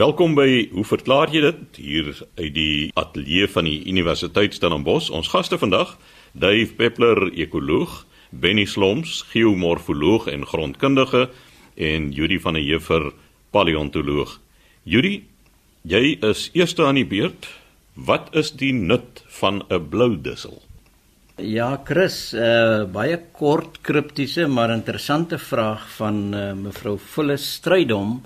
[0.00, 2.06] Welkom by Hoe verklaar jy dit hier
[2.38, 5.10] uit die ateljee van die Universiteit Stellenbosch.
[5.12, 5.90] Ons gaste vandag,
[6.32, 11.26] Dave Peppler, ekoloog, Benny Sloms, geomorfoloog en grondkundige
[11.76, 13.10] en Juri van der Heever,
[13.52, 14.38] paleontoloog.
[14.88, 15.18] Juri,
[15.84, 17.50] jy is eerste aan die beurt.
[17.92, 20.62] Wat is die nut van 'n blou dussel?
[21.36, 28.22] Ja, Chris, uh, baie kort kriptiese maar interessante vraag van uh, mevrou Vullis Strydom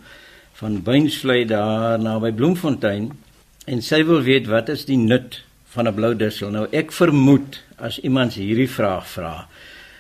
[0.55, 3.11] van Buinsvlei daar naby Bloemfontein
[3.67, 5.43] en sy wil weet wat is die nut
[5.75, 6.51] van 'n blou dussel?
[6.51, 9.49] Nou ek vermoed as iemand hierdie vraag vra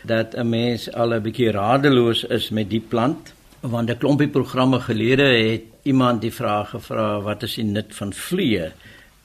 [0.04, 4.80] dat 'n mens al 'n bietjie radeloos is met die plant want 'n klompie programme
[4.80, 8.72] gelede het iemand die vraag gevra wat is die nut van vliee?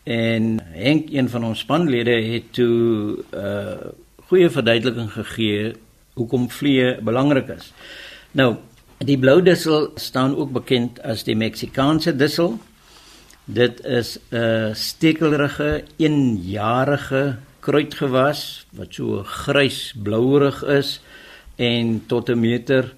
[0.03, 3.91] En Henk, een van ons spanlede, het toe 'n uh,
[4.27, 5.73] goeie verduideliking gegee
[6.13, 7.73] hoekom vliee belangrik is.
[8.31, 8.55] Nou,
[8.99, 12.57] die blou dussel staan ook bekend as die Meksikaanse dussel.
[13.45, 21.01] Dit is 'n stekelrige, eenjarige kruidgewas wat so grys-blouerig is
[21.55, 22.93] en tot 'n meter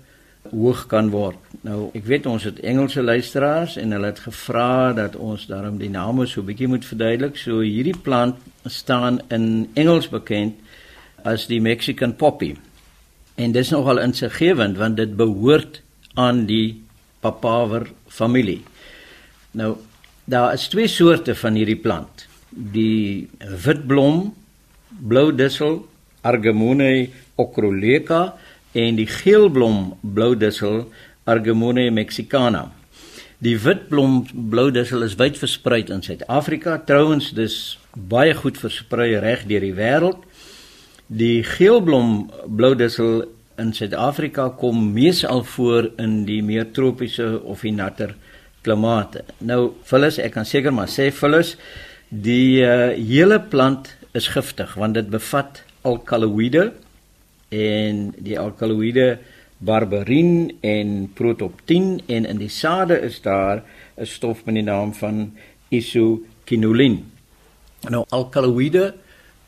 [0.49, 1.37] hoog kan word.
[1.61, 5.89] Nou, ek weet ons het Engelse luisteraars en hulle het gevra dat ons daarom die
[5.89, 7.37] name so bietjie moet verduidelik.
[7.37, 10.53] So hierdie plant staan in Engels bekend
[11.23, 12.55] as die Mexican poppy.
[13.35, 15.81] En dis nogal insiggewend want dit behoort
[16.15, 16.81] aan die
[17.21, 18.61] papaver familie.
[19.51, 19.75] Nou,
[20.25, 22.27] daar is twee soorte van hierdie plant.
[22.49, 24.33] Die witblom
[25.07, 25.81] blou dussel
[26.21, 28.35] Argemone ocroleca
[28.77, 30.85] en die geelblom bloudussel
[31.29, 32.69] Argemone mexicana.
[33.41, 37.55] Die witblom bloudussel is wyd versprei in Suid-Afrika, trouens dis
[37.95, 40.21] baie goed versprei reg deur die wêreld.
[41.07, 43.25] Die geelblom bloudussel
[43.61, 48.15] in Suid-Afrika kom meesal voor in die meer tropiese of die natter
[48.65, 49.23] klimate.
[49.39, 51.55] Nou, vullis, ek kan seker maar sê vullis,
[52.09, 56.71] die uh, hele plant is giftig want dit bevat alkaloïde
[57.55, 59.15] en die alkaloïde
[59.61, 63.63] barberien en protoptin en in die sade is daar
[63.97, 65.31] 'n stof met die naam van
[65.69, 67.05] isoquinolien.
[67.89, 68.93] Nou alkaloïde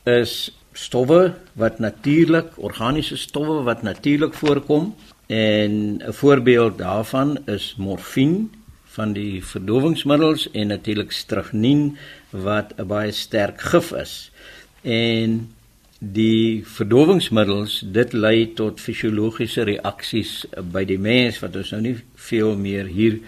[0.05, 4.95] is stowwe wat natuurlik organiese stowwe wat natuurlik voorkom
[5.27, 8.47] en 'n voorbeeld daarvan is morfine
[8.93, 11.97] van die verdowingsmiddels en natuurlik strygnien
[12.29, 14.31] wat 'n baie sterk gif is.
[14.81, 15.53] En
[15.99, 22.57] die verdowingsmiddels dit lei tot fisiologiese reaksies by die mens wat ons nou nie veel
[22.57, 23.19] meer hier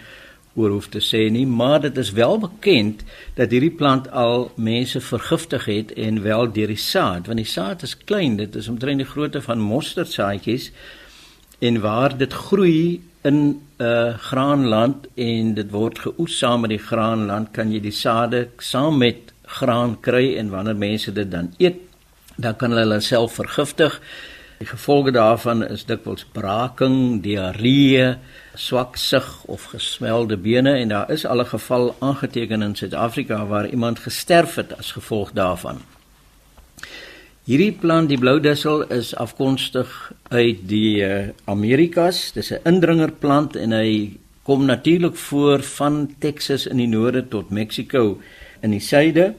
[0.56, 3.04] oor hoef te sê nie maar dit is wel bekend
[3.38, 7.84] dat hierdie plant al mense vergiftig het en wel deur die saad want die saad
[7.86, 10.70] is klein dit is omtrent die grootte van mosterdsaadjies
[11.66, 16.86] en waar dit groei in 'n uh, graanland en dit word geoes saam met die
[16.90, 21.86] graanland kan jy die sade saam met graan kry en wanneer mense dit dan eet
[22.36, 24.00] dan kan hulle self vergiftig.
[24.56, 28.14] Die gevolge daarvan is dikwels braking, diarree,
[28.56, 33.68] swak sig of geswelde bene en daar is al 'n geval aangeteken in Suid-Afrika waar
[33.68, 35.80] iemand gesterf het as gevolg daarvan.
[37.44, 42.32] Hierdie plant, die blou dussel, is afkomstig uit die uh, Amerikas.
[42.32, 48.20] Dis 'n indringerplant en hy kom natuurlik voor van Texas in die noorde tot Mexiko
[48.62, 49.34] in die suide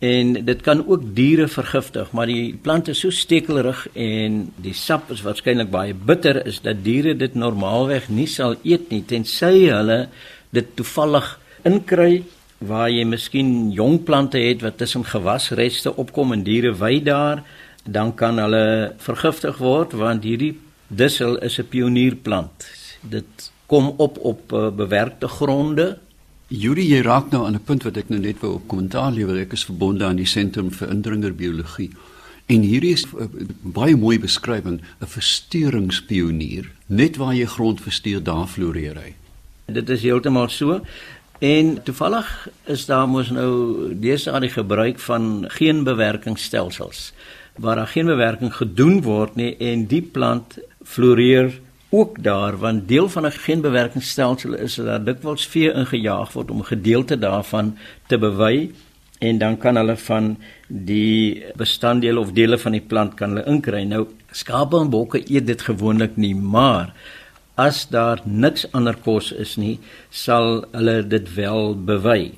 [0.00, 5.10] en dit kan ook diere vergiftig maar die plant is so stekelrig en die sap
[5.12, 10.06] is waarskynlik baie bitter is dat diere dit normaalweg nie sal eet nie tensy hulle
[10.56, 11.28] dit toevallig
[11.68, 12.22] inkry
[12.64, 17.44] waar jy miskien jong plante het wat tussen gewasreste opkom en diere wy daar
[17.84, 20.54] dan kan hulle vergiftig word want hierdie
[20.88, 22.72] dussel is 'n pionierplant
[23.02, 25.98] dit kom op op uh, bewerkte gronde
[26.50, 29.38] Yuri, jy raak nou aan 'n punt wat ek nou net wou op kommentaar lewer.
[29.38, 31.90] Ek is verbonde aan die sentrum vir indringerbiologie.
[32.46, 33.28] En hierdie is uh,
[33.62, 36.70] baie mooi beskrywing, 'n versteringspionier.
[36.86, 39.14] Net waar jy grond versteur, daar floreer hy.
[39.66, 40.80] Dit is heeltemal so.
[41.38, 47.12] En toevallig is daar mos nou deesdae die gebruik van geen bewerkingsstelsels
[47.60, 51.60] waar daar geen bewerking gedoen word nie en die plant floreer
[51.90, 56.72] ook daar want deel van 'n genbewerkingsstelsel is dat dikwels vee ingejaag word om 'n
[56.74, 57.76] gedeelte daarvan
[58.06, 58.70] te bewy
[59.18, 63.82] en dan kan hulle van die bestanddele of dele van die plant kan hulle inkry.
[63.84, 66.94] Nou skape en bokke eet dit gewoonlik nie, maar
[67.60, 69.78] as daar niks ander kos is nie,
[70.10, 72.32] sal hulle dit wel bewy.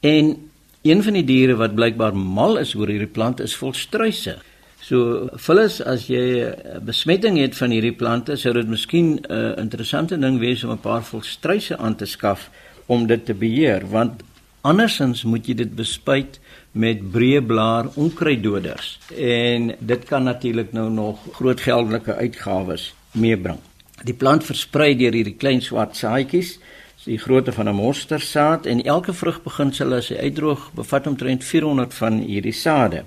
[0.00, 0.50] En
[0.82, 4.38] een van die diere wat blykbaar mal is oor hierdie plant is volstruise.
[4.80, 10.18] So vullis as jy besmetting het van hierdie plante, sou dit miskien 'n uh, interessante
[10.18, 12.50] ding wees om 'n paar volstruise aan te skaf
[12.86, 14.22] om dit te beheer want
[14.60, 16.40] andersins moet jy dit bespuit
[16.72, 23.58] met breë blaar onkruiddoders en dit kan natuurlik nou nog groot geldelike uitgawes meebring.
[24.04, 26.58] Die plant versprei deur hierdie klein swart saadjies,
[27.04, 32.18] die grootte van 'n mostersaad en elke vrugbeginsel as hy uitdroog bevat omtrent 400 van
[32.18, 33.04] hierdie sade.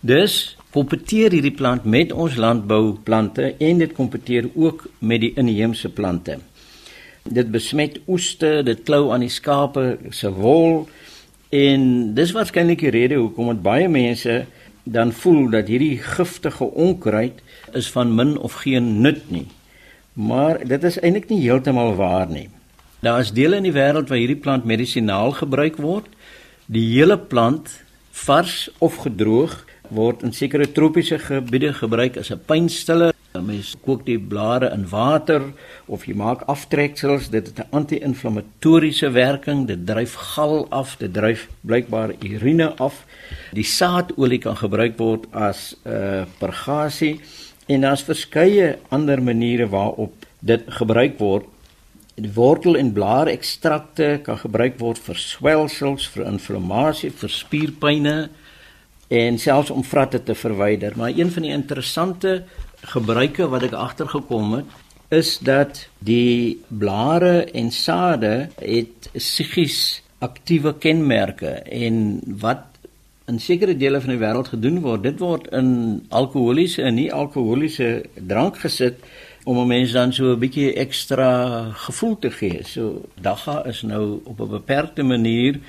[0.00, 6.40] Dus kompeteer hierdie plant met ons landbouplante en dit kompeteer ook met die inheemse plante.
[7.24, 10.84] Dit besmet oeste, dit klou aan die skape se wol
[11.54, 14.44] En dis waarskynlik die rede hoekom dit baie mense
[14.84, 17.38] dan voel dat hierdie giftige onkruid
[17.78, 19.46] is van min of geen nut nie.
[20.12, 22.48] Maar dit is eintlik nie heeltemal waar nie.
[23.00, 26.08] Daar is dele in die wêreld waar hierdie plant medisinaal gebruik word.
[26.66, 27.70] Die hele plant
[28.24, 33.12] vars of gedroog word in sekere tropiese gebiede gebruik as 'n pynstiller.
[33.34, 35.42] 'n mens kook die blare in water
[35.86, 41.48] of jy maak aftreksels, dit het 'n anti-inflammatoriese werking, dit dryf gal af, dit dryf
[41.60, 43.04] blykbaar urine af.
[43.52, 47.20] Die saadolie kan gebruik word as 'n uh, purgasie
[47.66, 51.44] en daar's verskeie ander maniere waarop dit gebruik word.
[52.14, 58.28] Die wortel en blaar ekstrakte kan gebruik word vir swelsels, vir inflammasie, vir spierpynne
[59.14, 60.96] en selfs om vratte te verwyder.
[60.96, 62.42] Maar een van die interessante
[62.94, 64.80] gebruike wat ek agtergekom het
[65.14, 72.70] is dat die blare en sade het psigies aktiewe kenmerke en wat
[73.30, 75.68] in sekere dele van die wêreld gedoen word dit word in
[76.12, 79.00] alkoholiese en nie alkoholiese drank gesit
[79.44, 82.60] om 'n mens dan so 'n bietjie ekstra gevoel te gee.
[82.64, 85.60] So dagga is nou op 'n beperkte manier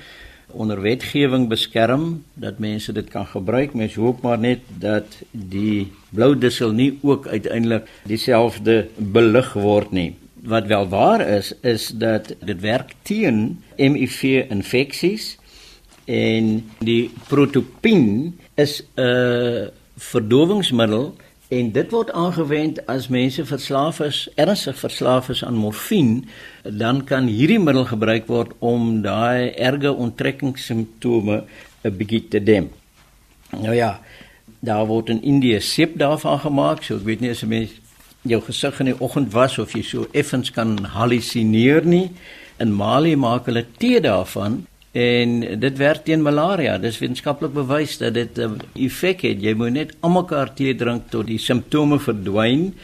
[0.56, 3.74] onder wetgewing beskerm dat mense dit kan gebruik.
[3.74, 10.14] Mens hoop maar net dat die blou dissel nie ook uiteindelik dieselfde belig word nie.
[10.46, 15.36] Wat wel waar is is dat dit werk teen HIV infeksies
[16.04, 21.14] en die protopin is 'n verdowingsmiddel
[21.48, 26.24] En dit word aangewend as mense verslaaf is, ernstig verslaaf is aan morfine,
[26.62, 31.44] dan kan hierdie middel gebruik word om daai erge onttrekkingssimptome
[31.84, 32.70] 'n bietjie te dem.
[33.50, 34.00] Nou ja,
[34.58, 37.70] daar word in Indië seep daarvan gemaak, so ek weet nie as 'n mens
[38.22, 42.10] jou gesig in die oggend was of jy so effens kan halusineer nie.
[42.58, 44.66] In Mali maak hulle tee daarvan
[44.96, 46.78] En dit werk teen malaria.
[46.80, 49.42] Dis wetenskaplik bewys dat dit 'n um, effek het.
[49.42, 52.74] Jy moet net almekaar tee drink tot die simptome verdwyn.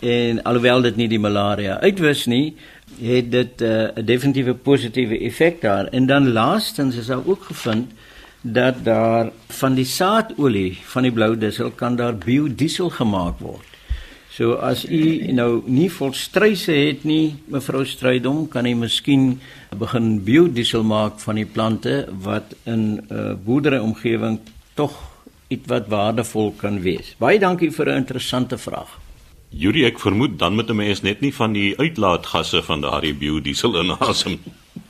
[0.00, 2.56] En alhoewel dit nie die malaria uitwis nie,
[3.00, 5.86] het dit uh, 'n uh, definitiewe positiewe effek daar.
[5.86, 7.92] En dan laastens is daar ook gevind
[8.40, 13.73] dat daar van die saadolie van die blou dissel kan daar biodiesel gemaak word.
[14.34, 19.36] So as u nou nie volstryse het nie, mevrou Strydom, kan u miskien
[19.78, 24.40] begin biodiesel maak van die plante wat in 'n uh, boerdery omgewing
[24.74, 24.90] tog
[25.48, 27.14] iets wat waardevol kan wees.
[27.18, 28.98] Baie dankie vir 'n interessante vraag.
[29.50, 33.82] Yuri, ek vermoed dan moet 'n mens net nie van die uitlaatgasse van daardie biodiesel
[33.82, 34.38] inasem.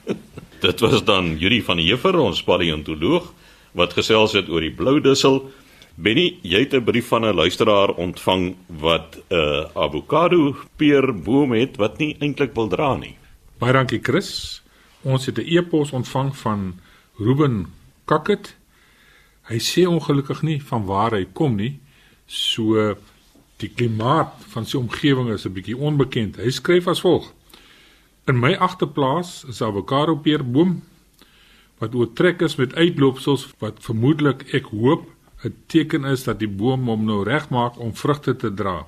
[0.66, 3.32] Dit was dan Yuri van die Juffer, ons paleontoloog,
[3.72, 5.50] wat gesels het oor die blou dissel
[5.94, 11.76] Benny, jy het 'n brief van 'n luisteraar ontvang wat 'n uh, avokado peerboom het
[11.76, 13.16] wat nie eintlik wil dra nie.
[13.58, 14.62] Baie dankie Chris.
[15.02, 16.80] Ons het 'n e-pos ontvang van
[17.16, 17.66] Ruben
[18.04, 18.56] Kakket.
[19.42, 21.80] Hy sê ongelukkig nie van waar hy kom nie.
[22.26, 22.96] So
[23.56, 26.36] die klimaat van sy omgewing is 'n bietjie onbekend.
[26.36, 27.32] Hy skryf as volg:
[28.26, 30.82] In my agterplaas is 'n avokado peerboom
[31.78, 35.14] wat oortrek is met uitloopsels wat vermoedelik ek hoop
[35.44, 38.86] 'n teken is dat die boom hom nou regmaak om vrugte te dra.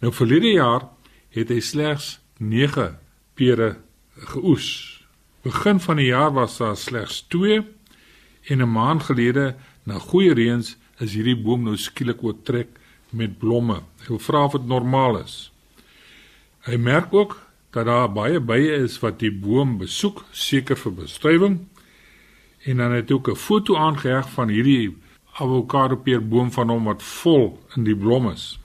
[0.00, 0.88] Nou verlede jaar
[1.30, 2.98] het hy slegs 9
[3.34, 3.76] pere
[4.32, 4.68] geoes.
[5.42, 7.60] Begin van die jaar was daar slegs 2
[8.48, 12.68] en 'n maand gelede na goeie reëns is hierdie boom nou skielik oortrek
[13.10, 13.82] met blomme.
[14.08, 15.52] Hy vra of dit normaal is.
[16.68, 17.38] Hy merk ook
[17.70, 21.58] dat daar baie bye is wat die boom besoek, seker vir bestuiving.
[22.64, 24.96] En dan het hy ook 'n foto aangeheg van hierdie
[25.40, 28.58] avokado peerboom van hom wat vol in die blom is.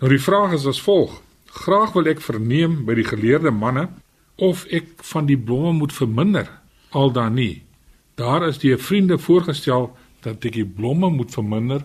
[0.00, 1.22] Nou die vraag is as volg:
[1.64, 3.88] Graag wil ek verneem by die geleerde manne
[4.36, 6.50] of ek van die blomme moet verminder
[6.92, 7.62] al dan nie.
[8.16, 9.90] Daar is die vriende voorgestel
[10.24, 11.84] dat ek die blomme moet verminder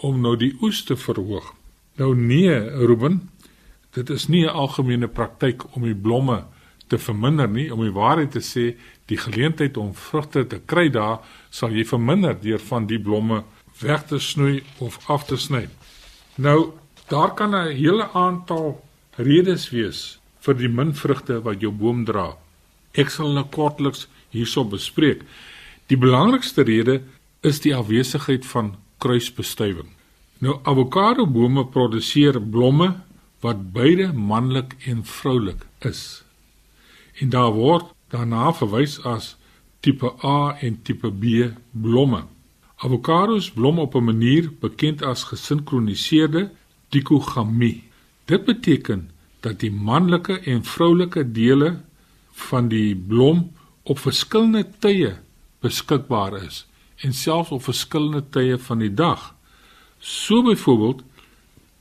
[0.00, 1.52] om nou die oes te verhoog.
[2.00, 2.54] Nou nee,
[2.86, 3.28] Ruben,
[3.92, 6.44] dit is nie 'n algemene praktyk om die blomme
[6.88, 7.72] te verminder nie.
[7.72, 8.76] Om die waarheid te sê,
[9.10, 11.18] die geleentheid om vrugte te kry daar
[11.50, 13.42] sal jy verminder deur van die blomme
[13.80, 15.66] weg te snoei of af te sny.
[16.36, 16.72] Nou,
[17.08, 18.80] daar kan 'n hele aantal
[19.16, 22.36] redes wees vir die min vrugte wat jou boom dra.
[22.92, 25.22] Ek sal hulle kortliks hierso bespreek.
[25.86, 27.02] Die belangrikste rede
[27.42, 29.88] is die afwesigheid van kruisbestuiving.
[30.38, 32.94] Nou avokado bome produseer blomme
[33.40, 36.22] wat beide manlik en vroulik is.
[37.20, 39.36] En daar word daarna verwys as
[39.80, 42.24] tipe A en tipe B blomme.
[42.76, 46.50] Avokados blom op 'n manier bekend as gesinkroniseerde
[46.88, 47.84] dikogamie.
[48.24, 51.80] Dit beteken dat die manlike en vroulike dele
[52.32, 53.52] van die blom
[53.82, 55.16] op verskillende tye
[55.60, 59.34] beskikbaar is en selfs op verskillende tye van die dag.
[59.98, 61.02] So byvoorbeeld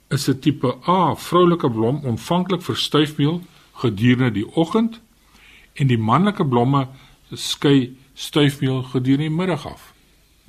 [0.10, 3.42] is 'n tipe A vroulike blom ontvanklik vir stuifmeel
[3.74, 5.02] gedurende die oggend
[5.80, 6.88] en die manlike blomme
[7.32, 9.94] skei stuifmeel gedurende die middag af.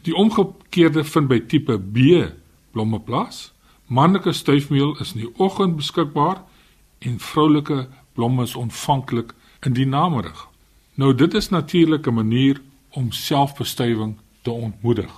[0.03, 2.25] Die omgekeerde vind by tipe B
[2.75, 3.51] blomme plaas.
[3.87, 6.43] Manlike stuifmeel is in die oggend beskikbaar
[6.99, 7.87] en vroulike
[8.19, 9.35] blomme is ontvanklik
[9.67, 10.49] in die namiddag.
[10.95, 12.61] Nou dit is natuurlik 'n manier
[12.91, 15.11] om selfbestuiving te ontmoedig.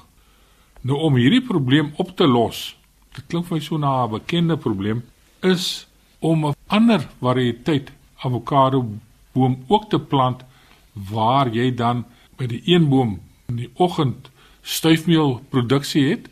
[0.81, 2.77] Nou om hierdie probleem op te los,
[3.15, 5.03] dit klink vir my so na 'n bekende probleem,
[5.41, 5.87] is
[6.19, 8.87] om 'n ander variëteit avokado
[9.33, 10.45] boom ook te plant
[10.93, 12.05] waar jy dan
[12.37, 14.31] by die een boom in die oggend
[14.63, 16.29] stuifmeelproduksie het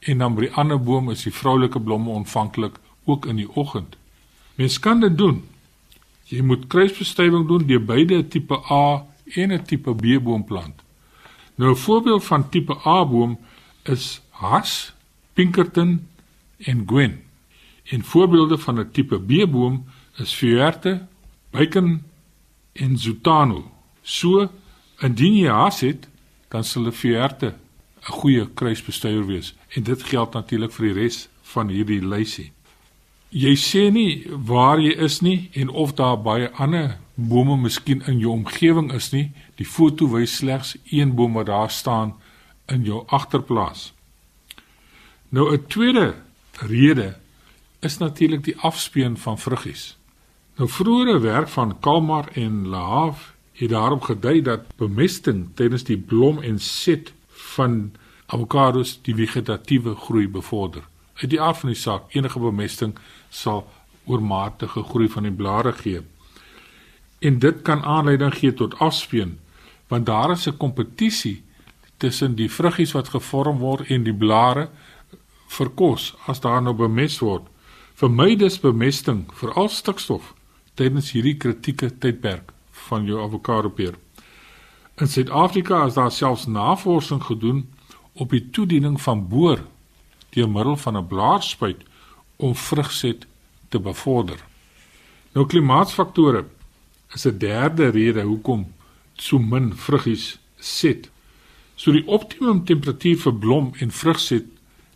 [0.00, 3.96] en dan by die ander boom is die vroulike blomme ontvanklik ook in die oggend.
[4.54, 5.42] Mens kan dit doen.
[6.30, 10.82] Jy moet kruisbestuiving doen deur beide tipe A en 'n tipe B boom plant.
[11.54, 13.38] Nou 'n voorbeeld van tipe A boom
[13.82, 14.92] is Haas,
[15.32, 16.06] Pinkerton
[16.58, 17.22] en Gwen.
[17.84, 19.84] En voorbeelde van 'n tipe B boom
[20.16, 21.06] is Fuerte,
[21.50, 22.02] Bacon
[22.80, 23.64] en Zutano.
[24.02, 24.48] So
[25.04, 26.08] indien jy Haas het,
[26.48, 27.54] dan sal 'n Fuerte
[28.00, 32.52] 'n goeie kruisbestuiver wees en dit geld natuurlik vir die res van hierdie lysie.
[33.30, 38.18] Jy sê nie waar jy is nie en of daar baie ander bome miskien in
[38.18, 39.30] jou omgewing is nie.
[39.56, 42.14] Die foto wys slegs een boom wat daar staan
[42.66, 43.92] in jou agterplaas.
[45.28, 46.14] Nou 'n tweede
[46.60, 47.16] rede
[47.80, 49.96] is natuurlik die afspeen van vruggies.
[50.60, 53.20] Nou vroeëre werk van Kalmar en Lahav
[53.56, 57.12] het daarop gedui dat bemesting tydens die blom en set
[57.52, 57.94] van
[58.26, 60.82] avokados die vegetatiewe groei bevorder.
[61.14, 62.92] Uit die aard van die saak, enige bemesting
[63.30, 63.62] sal
[64.04, 66.02] oormatige groei van die blare gee.
[67.18, 69.38] En dit kan aanleiding gee tot afspeen,
[69.88, 71.42] want daar is 'n kompetisie
[71.96, 74.68] tussen die vruggies wat gevorm word en die blare
[75.46, 77.48] vir kos as daar nou bemes word.
[77.94, 80.34] Vermy dus bemesting, veral stikstof,
[80.80, 82.54] tydens hierdie kritieke tydperk
[82.88, 83.98] van jou avokadopeer.
[85.00, 87.66] In Suid-Afrika is daar selfs navorsing gedoen
[88.12, 89.60] op die toediening van boor
[90.34, 91.82] deur middel van 'n blaarspuit
[92.36, 93.26] om vrugset
[93.68, 94.38] te bevorder.
[95.32, 96.44] Nou klimaatsfaktore
[97.14, 98.72] is 'n derde rede hoekom
[99.14, 101.10] so min vruggies set.
[101.74, 104.46] So die optimum temperatuur vir blom en vrugset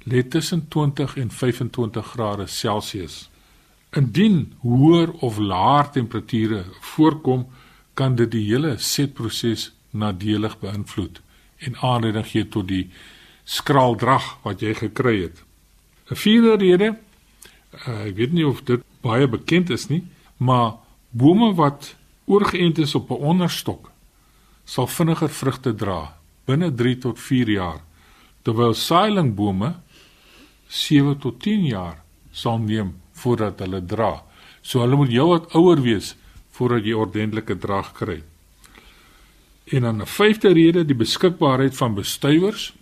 [0.05, 3.31] lê tussen 20 en 25 grade Celsius.
[3.95, 7.47] Indien hoër of laer temperature voorkom,
[7.95, 11.21] kan dit die hele setproses nadelig beïnvloed
[11.65, 12.89] en aanleiding gee tot die
[13.45, 15.45] skraal drag wat jy gekry het.
[16.11, 16.89] 'n Vierde rede,
[17.87, 20.03] uh, ek weet nie of dit baie bekend is nie,
[20.37, 20.75] maar
[21.11, 21.95] bome wat
[22.27, 23.91] oorgeënt is op 'n onderstok
[24.65, 27.81] sal vinniger vrugte dra binne 3 tot 4 jaar,
[28.43, 29.75] terwyl saailingbome
[30.69, 34.13] 7 tot 10 jaar sal neem voordat hulle dra.
[34.63, 36.15] So hulle moet jou wat ouer wees
[36.55, 38.23] voordat jy ordentlike drag kry.
[39.73, 42.73] En dan 'n vyfde rede, die beskikbaarheid van bestuivers.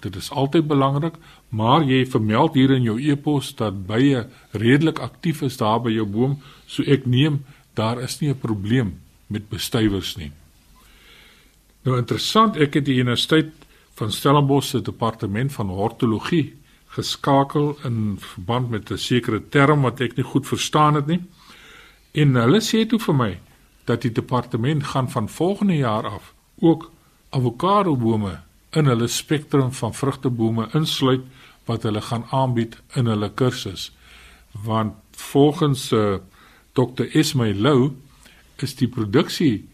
[0.00, 1.14] Dit is altyd belangrik,
[1.48, 6.06] maar jy vermeld hier in jou e-pos dat bye redelik aktief is daar by jou
[6.06, 7.44] boom, so ek neem
[7.74, 10.32] daar is nie 'n probleem met bestuivers nie.
[11.82, 13.52] Nou interessant, ek het die Universiteit
[13.94, 16.54] van Stellenbosch se departement van hortologie
[16.88, 21.22] geskakel in verband met 'n sekere term wat ek nie goed verstaan het nie.
[22.12, 23.40] En hulle sê toe vir my
[23.84, 26.90] dat die departement gaan van volgende jaar af ook
[27.30, 28.40] avokado bome
[28.70, 31.24] in hulle spektrum van vrugtebome insluit
[31.64, 33.92] wat hulle gaan aanbied in hulle kursus
[34.64, 36.18] want volgens uh,
[36.72, 37.04] Dr.
[37.12, 37.92] Esmay Lou
[38.56, 39.68] is die produksie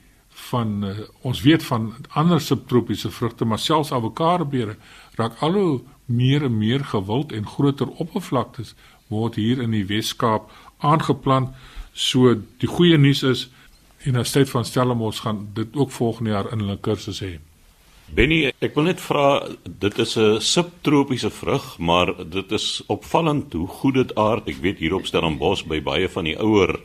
[0.51, 4.77] van uh, ons weet van ander subtropiese vrugte maar selfs avokadobere
[5.19, 8.75] raak al hoe meer en meer gewild en groter oppervlaktes
[9.09, 11.55] word hier in die Wes-Kaap aangeplant
[11.93, 13.49] so die goeie nuus is
[14.05, 17.39] Universiteit van Stellenbosch gaan dit ook volgende jaar in hulle kursus hê.
[18.13, 23.67] Benny, ek wil net vra, dit is 'n subtropiese vrug, maar dit is opvallend hoe
[23.67, 24.49] goed dit aard.
[24.49, 26.81] Ek weet hier op Stellenbosch by baie van die ouer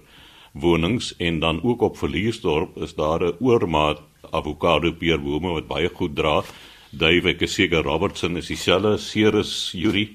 [0.54, 4.00] wonings en dan ook op Verliersdorp is daar 'n oormaat
[4.32, 6.44] avokado peerbome wat baie goed dra.
[6.92, 10.08] Dave ek is seker Robertson is dieselfde Ceres Yuri.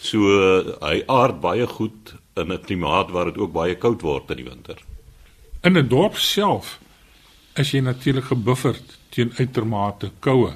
[0.00, 0.20] So
[0.80, 4.48] hy aard baie goed in 'n klimaat waar dit ook baie koud word in die
[4.48, 4.76] winter.
[5.62, 6.78] In 'n dorp self
[7.56, 10.54] is jy natuurlik gebufferd teen uitermate koue.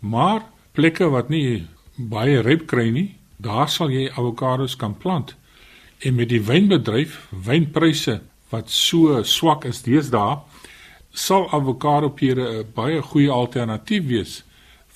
[0.00, 0.42] Maar
[0.72, 1.66] plekke wat nie
[1.96, 5.34] baie ryp kry nie, daar sal jy avokados kan plant.
[5.98, 10.38] En met die wynbedryf, wynpryse wat so swak is deesdae,
[11.12, 14.44] sal avokado pere 'n baie goeie alternatief wees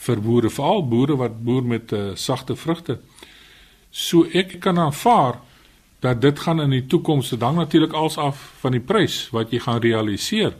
[0.03, 2.99] vir boere, veral boere wat boer met uh, sagte vrugte.
[3.91, 5.39] So ek kan aanvaar
[6.03, 9.61] dat dit gaan in die toekoms dan natuurlik als af van die prys wat jy
[9.63, 10.57] gaan realiseer.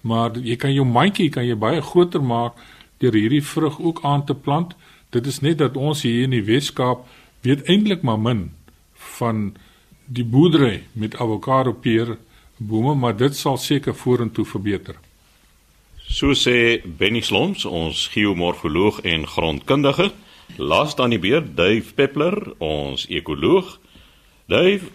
[0.00, 2.60] Maar jy kan jou mandjie kan jy baie groter maak
[3.02, 4.76] deur hierdie vrug ook aan te plant.
[5.10, 7.06] Dit is net dat ons hier in die Weskaap
[7.42, 8.50] weet eintlik maar min
[9.18, 9.50] van
[10.06, 12.16] die boerdery met avokado peer
[12.58, 14.98] bome, maar dit sal seker vorentoe verbeter.
[16.08, 20.08] So sê Benny Sloms, ons geomorfoloog en grondkundige,
[20.56, 22.34] laaste aan die beurt Dave Peppler,
[22.64, 23.74] ons ekoloog.
[24.48, 24.88] Dave,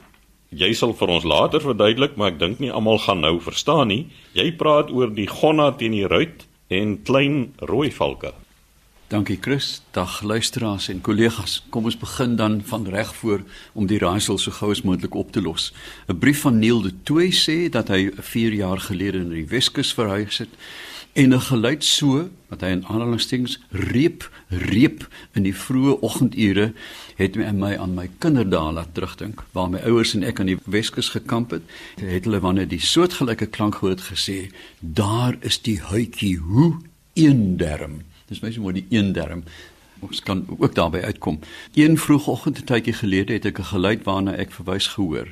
[0.49, 4.07] jy sal vir ons later verduidelik, maar ek dink nie almal gaan nou verstaan nie.
[4.33, 8.33] Jy praat oor die gonna teen die ruit en klein rooi valke.
[9.13, 9.83] Dankie Chris.
[9.93, 11.59] Dag luisteraars en kollegas.
[11.69, 13.43] Kom ons begin dan van reg voor
[13.77, 15.69] om die raaisel so gou as moontlik op te los.
[16.09, 19.93] 'n Brief van Neil de Tooy sê dat hy 4 jaar gelede in die Weskus
[19.93, 20.49] verhuis het
[21.13, 26.73] en 'n geluid so wat hy in aanhalingstekens reep reep in die vroeë oggendure
[27.15, 30.59] het my, my aan my kinderdae laat terugdink waar my ouers en ek aan die
[30.65, 31.61] Weskus gekamp het
[32.01, 36.73] het hulle wanneer die soortgelyke klank gehoor gesê daar is die huitjie hoe
[37.13, 39.43] een derm Dis mens moet die een derm
[40.03, 41.39] ons kan ook daarby uitkom.
[41.73, 45.27] Een vroegoggend 'n tydjie gelede het ek 'n geluid waarna ek verwys gehoor.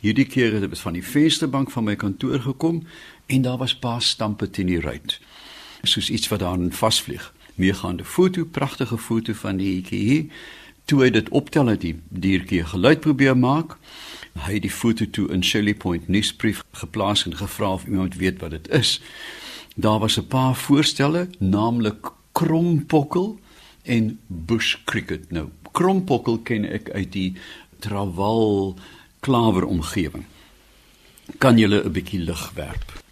[0.00, 2.86] Hierdie keer het dit van die vensterbank van my kantoor gekom
[3.26, 5.20] en daar was paar stampe teen die ruit.
[5.82, 7.32] Soos iets wat daarin vasvlieg.
[7.54, 10.30] Meegaande foto, pragtige foto van die hierdie
[10.86, 13.74] toe hy dit optel het die diertjie geluid probeer maak.
[14.44, 18.38] Hy het die foto toe in Shelley Point nuusbrief geplaas en gevra of iemand weet
[18.40, 19.00] wat dit is.
[19.74, 23.40] Daar was 'n paar voorstelle, naamlik krompokkel
[23.82, 25.30] en bush cricket.
[25.30, 27.34] Nou, krompokkel ken ek uit die
[27.78, 28.76] Trawal
[29.20, 30.24] klawer omgewing.
[31.38, 33.05] Kan julle 'n bietjie lig werp?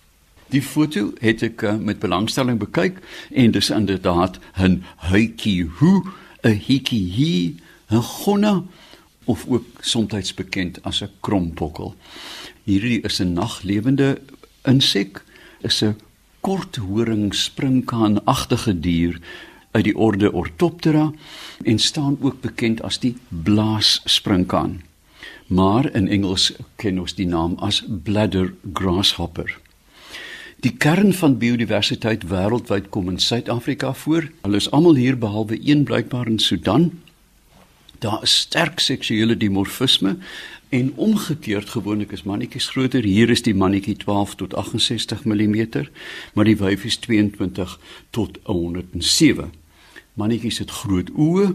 [0.54, 3.00] Die foto het ek uh, met belangstelling bekyk
[3.34, 6.06] en dis inderdaad 'n huitjie hoe
[6.46, 7.52] 'n hietjie hier
[7.90, 8.62] 'n gonna
[9.24, 11.94] of ook soms bekend as 'n krompokkel.
[12.64, 14.20] Hierdie is 'n naglewende
[14.62, 15.24] insek,
[15.60, 15.96] is 'n
[16.40, 19.20] korthoring sprinkaanagtige dier
[19.70, 21.12] uit die orde Orthoptera
[21.64, 24.82] en staan ook bekend as die blaassprinkaan.
[25.46, 29.63] Maar in Engels ken ons die naam as bladder grasshopper.
[30.64, 34.30] Die kern van biodiversiteit wêreldwyd kom in Suid-Afrika voor.
[34.42, 37.02] Hulle is almal hier behalwe een blykbaar in Sudan.
[37.98, 40.16] Daar is sterk seksuele dimorfisme
[40.74, 43.04] En omgekeerd gewoonlik is mannetjies groter.
[43.04, 45.66] Hier is die mannetjie 12 tot 68 mm,
[46.34, 47.78] maar die wyf is 22
[48.10, 49.52] tot 107.
[50.14, 51.52] Mannetjies het groot oë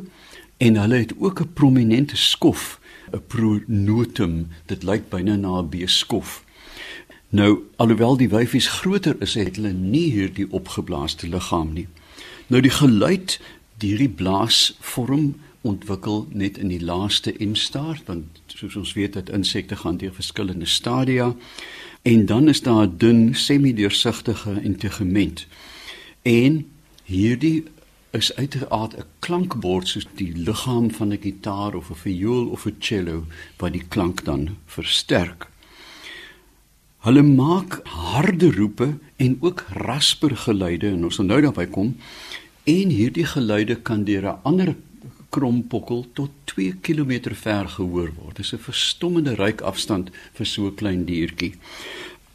[0.57, 2.79] en hulle het ook 'n prominente skof,
[3.11, 4.47] 'n pronotum.
[4.65, 6.43] Dit lyk byna na 'n beeskof.
[7.29, 11.87] Nou, alhoewel die wyfies groter is, het hulle nie hierdie opgeblaaste liggaam nie.
[12.47, 13.39] Nou die geluid
[13.77, 19.75] die blaas vorm ontwikkel net in die laaste instaart want soos ons weet dat insekte
[19.75, 21.33] gaan deur verskillende stadia
[22.01, 25.47] en dan is daar 'n dun semi-deursigtige integement
[26.21, 26.65] en
[27.03, 27.63] hierdie
[28.11, 32.75] is uiteraard 'n klankbord soos die liggaam van 'n gitaar of 'n viool of 'n
[32.79, 33.25] cello
[33.57, 35.48] wat die klank dan versterk.
[36.99, 41.93] Hulle maak harde roepe en ook raspergeluide en ons sal nou daarby kom
[42.67, 44.75] en hierdie geluide kan deur 'n ander
[45.29, 48.35] krompokkel tot 2 km ver gehoor word.
[48.35, 51.53] Dit is 'n verstommende ryk afstand vir so 'n klein diertjie.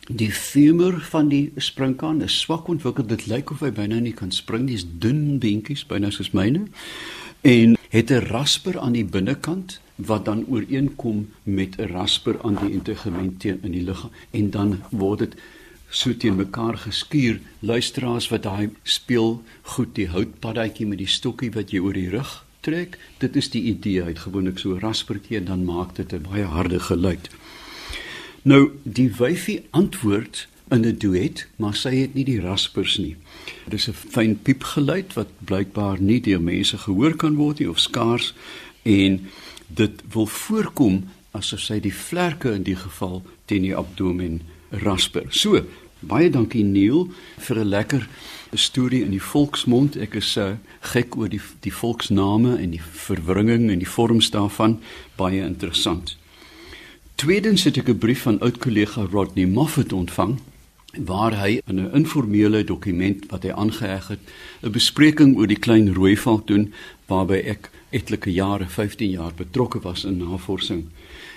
[0.08, 3.06] Die femur van die sprinkaan is swak ontwikkel.
[3.06, 4.74] Dit lyk of hy byna nie kan spring nie.
[4.74, 6.68] Dis dun beentjies, byna soos myne.
[7.42, 12.72] En het 'n rasper aan die binnekant wat dan ooreenkom met 'n rasper aan die
[12.72, 15.34] integement teen in die liggaam en dan word dit
[15.88, 17.40] so teen mekaar geskuur.
[17.58, 22.44] Luisteraars wat daai speel goed die houtpaddatjie met die stokkie wat jy oor die rug
[22.60, 22.98] trek.
[23.18, 26.80] Dit is die idee uit gewoonlik so raspertjie en dan maak dit 'n baie harde
[26.80, 27.30] geluid.
[28.42, 33.16] Nou die wyfie antwoord in 'n duet, maar sy het nie die raspers nie.
[33.64, 37.78] Dit is 'n fyn piepgeluid wat blykbaar nie deur mense gehoor kan word nie of
[37.78, 38.34] skaars
[38.82, 39.30] en
[39.74, 44.40] dit wil voorkom asof sy die vlerke in die geval teen die abdomen
[44.84, 45.26] rasper.
[45.30, 45.64] So,
[46.04, 47.08] baie dankie Neil
[47.38, 48.08] vir 'n lekker
[48.54, 49.96] storie in die volksmond.
[49.96, 50.56] Ek is uh,
[50.92, 54.80] gek oor die die volksname en die verwringing en die vorms daarvan.
[55.16, 56.16] Baie interessant.
[57.14, 60.38] Tweedens het ek 'n brief van oud kollega Rodney Moffat ontvang
[60.98, 64.20] waar hy in 'n informele dokument wat hy aangeheg het,
[64.62, 66.72] 'n bespreking oor die klein rooi valk doen
[67.06, 70.84] waarby ek etlike jare, 15 jaar betrokke was in navorsing.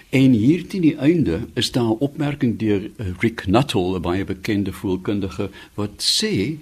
[0.10, 4.26] En hier teen die einde is daar 'n opmerking deur eh, Rick Nuttall, 'n baie
[4.26, 6.58] bekende voelkundige, wat sê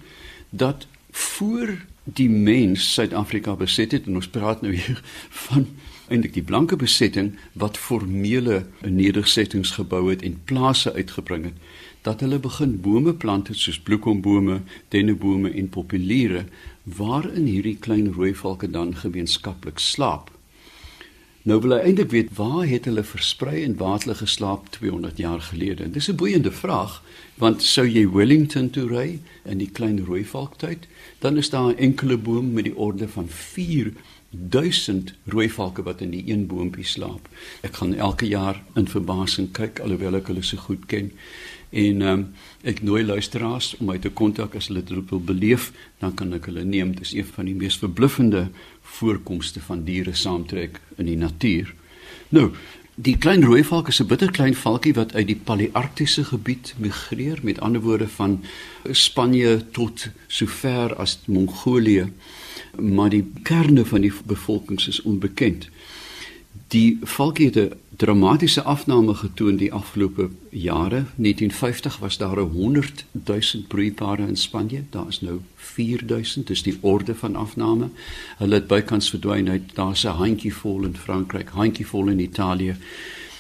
[0.50, 5.02] dat voor die mens Suid-Afrika beset het en ons praat nou hier
[5.48, 5.68] van
[6.08, 11.54] eintlik die blanke besetting wat formele nedersettings gebou het en plase uitgebring het
[12.06, 14.62] dat hulle begin bome plant het soos bloekombome,
[14.94, 16.46] dennebome en populiere
[16.84, 20.30] waarin hierdie klein rooi valke dan gemeenskaplik slaap.
[21.46, 25.42] Nou wil hy eintlik weet waar het hulle versprei en waar hulle geslaap 200 jaar
[25.46, 25.90] gelede.
[25.92, 27.04] Dis 'n boeiende vraag
[27.38, 30.88] want sou jy Wellington toe ry in die klein rooi valk tyd,
[31.20, 36.10] dan is daar 'n enkele boom met die orde van 4000 rooi valke wat in
[36.10, 37.30] die een boontjie slaap.
[37.62, 41.12] Ek gaan elke jaar in verbasing kyk alhoewel ek hulle so goed ken.
[41.76, 42.22] En um,
[42.64, 46.48] ek nooi luisteraars om my te kontak as hulle dit wil beleef, dan kan ek
[46.48, 46.94] hulle neem.
[46.96, 48.48] Dit is een van die mees verbluffende
[48.96, 51.74] voorkomste van diere saamtrek in die natuur.
[52.32, 52.54] Nou,
[52.96, 57.60] die klein rooi valk is 'n bitterklein valkie wat uit die palearktiese gebied migreer, met
[57.60, 58.44] ander woorde van
[58.92, 62.12] Spanje tot sover as Mongolië,
[62.80, 65.70] maar die kerne van die bevolking is onbekend.
[66.68, 71.06] Die valkie het 'n dramatiese afname getoon die afgelope jare.
[71.16, 74.84] 1950 was daar 100 000 broeipare in Spanje.
[74.90, 77.90] Daar is nou 4000, dis die orde van afname.
[78.38, 79.76] Hulle het bykans verdwyn uit.
[79.76, 82.76] Daar's 'n handjievol in Frankryk, handjievol in Italië.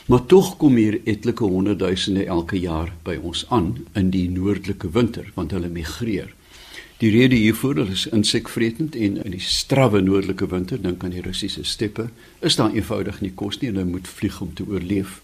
[0.06, 5.32] Maar tog kom hier etlike honderdduisende elke jaar by ons aan in die noordelike winter
[5.34, 6.35] want hulle migreer.
[6.98, 11.66] Die rede hiervoor is insekvretend en in die strawwe noordelike winter, dink aan die Russiese
[11.68, 12.08] steppe,
[12.40, 15.20] is daar eenvoudig nie kos nie en hulle moet vlieg om te oorleef.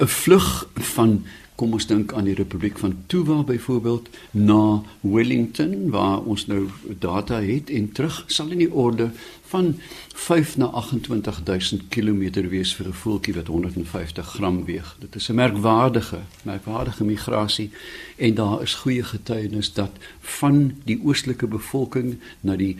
[0.00, 1.24] 'n Vlug van
[1.56, 6.68] kom ons dink aan die Republiek van Tuva byvoorbeeld na Wellington waar ons nou
[7.00, 9.10] data het en terug sal in die orde
[9.46, 9.78] van
[10.14, 14.96] 5 na 28000 km wees vir 'n voeltjie wat 150 gram weeg.
[14.98, 17.70] Dit is 'n merkwaardige, merkwaardige migrasie
[18.16, 22.76] en daar is goeie getuienis dat van die oostelike bevolking na die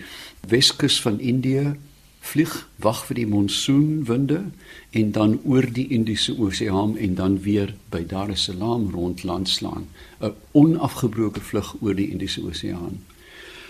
[0.48, 1.76] Weskus van Indië
[2.20, 4.44] vlieg wag vir die monsoonwinde
[4.90, 9.48] en dan oor die Indiese Oseaan en dan weer by Dar es Salaam rond land
[9.48, 9.86] slaan
[10.20, 12.98] 'n onafgebroke vlug oor die Indiese Oseaan.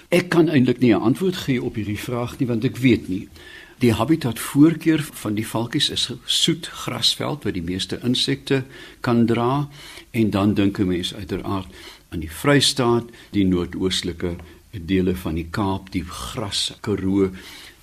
[0.09, 3.29] Ek kan eintlik nie 'n antwoord gee op hierdie vraag nie want ek weet nie.
[3.79, 8.65] Die habitat voorkeur van die valkies is soet grasveld waar die meeste insekte
[9.01, 9.69] kan dra
[10.11, 11.67] en dan dink 'n mens uiteraard
[12.09, 14.37] aan die Vrystaat, die noordoostelike
[14.71, 17.31] dele van die Kaap, die gras Karoo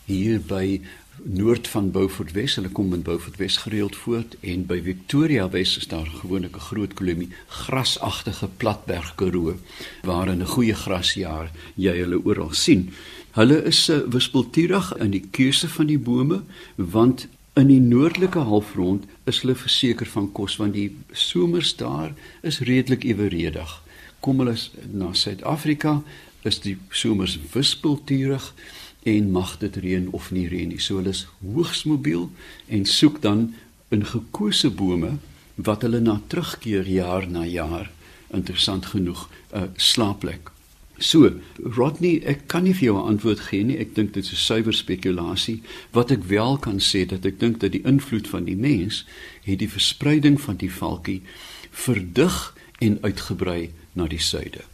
[0.05, 0.81] hier by
[1.23, 2.55] noord van Beaufort Wes.
[2.55, 6.59] Hulle kom in Beaufort Wes gereeld voort en by Victoria Wes is daar gewoonlik 'n
[6.59, 9.55] groot kolonie grasagtige platberg Karoo
[10.03, 12.89] waar in 'n goeie grasjaar jy hulle oral sien.
[13.31, 16.43] Hulle is uh, wispelturig in die keuse van die bome
[16.75, 22.59] want in die noordelike halfrond is hulle verseker van kos want die somers daar is
[22.59, 23.81] redelik eweredig.
[24.19, 24.55] Kom hulle
[24.91, 26.03] na Suid-Afrika
[26.43, 28.53] is die somers wispelturig
[29.03, 30.79] en mag dit reën of nie reën nie.
[30.79, 32.29] So hulle is hoogs mobiel
[32.67, 33.53] en soek dan
[33.89, 35.17] in gekose bome
[35.55, 37.91] wat hulle na terugkeer jaar na jaar
[38.33, 40.53] interessant genoeg 'n uh, slaapplek.
[40.97, 43.77] So, Rodney, ek kan nie vir jou 'n antwoord gee nie.
[43.77, 45.61] Ek dink dit is suiwer spekulasie.
[45.91, 49.05] Wat ek wel kan sê dat ek dink dat die invloed van die mens
[49.43, 51.21] het die verspreiding van die valkie
[51.71, 54.72] verdig en uitgebrei na die suide.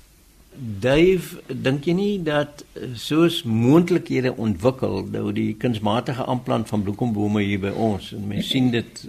[0.59, 7.45] Dave, dink jy nie dat eh, soos moontlikhede ontwikkel nou die kunsmatige aanplant van bloekombome
[7.45, 9.03] hier by ons en mense sien dit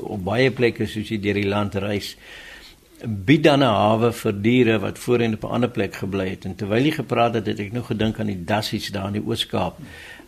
[0.00, 2.14] op baie plekke soos jy deur die land reis
[3.04, 6.44] bied dan 'n hawe vir diere wat voorheen op 'n ander plek gebly het.
[6.44, 9.26] En terwyl jy gepraat het het ek nou gedink aan die dassies daar in die
[9.26, 9.76] Oos-Kaap.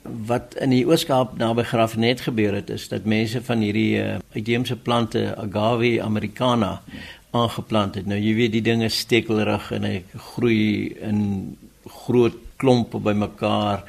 [0.03, 4.77] Wat in die Oos-Kaap naby Graafnet gebeur het is dat mense van hierdie uh, uitheemse
[4.77, 6.83] plante agave americana
[7.37, 8.09] aangeplant het.
[8.09, 11.21] Nou jy weet die dinge stekelrig en hy groei in
[12.07, 13.85] groot klompe bymekaar.